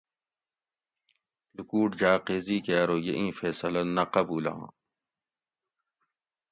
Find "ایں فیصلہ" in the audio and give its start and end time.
3.19-3.81